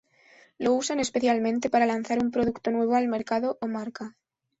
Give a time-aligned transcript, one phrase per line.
[0.57, 4.15] Lo usan especialmente para lanzar un producto nuevo al mercado, o marca.